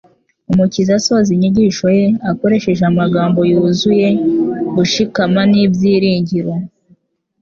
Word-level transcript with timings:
Umukiza 0.51 0.91
asoza 0.99 1.29
inyigisho 1.35 1.85
ze 1.95 2.01
akoresheje 2.31 2.83
amagambo 2.91 3.39
yuzuye 3.51 4.07
gushikama 4.75 5.41
n'ibyiringiro. 5.51 6.53